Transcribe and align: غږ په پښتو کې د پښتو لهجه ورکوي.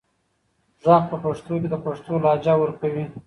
غږ 0.85 1.03
په 1.11 1.17
پښتو 1.23 1.53
کې 1.61 1.67
د 1.71 1.75
پښتو 1.85 2.13
لهجه 2.23 2.53
ورکوي. 2.59 3.05